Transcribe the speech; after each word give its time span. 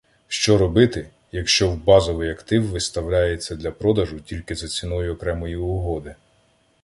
Що 0.27 0.57
робити, 0.57 1.09
якщо 1.31 1.71
в 1.71 1.83
базовий 1.83 2.29
актив 2.29 2.69
виставляється 2.69 3.55
для 3.55 3.71
продажу 3.71 4.19
тільки 4.19 4.55
за 4.55 4.67
ціною 4.67 5.13
окремої 5.13 5.55
угоди? 5.55 6.15